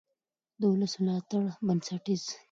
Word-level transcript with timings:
د 0.59 0.61
ولس 0.71 0.93
ملاتړ 1.01 1.43
بنسټیز 1.65 2.21
دی 2.27 2.35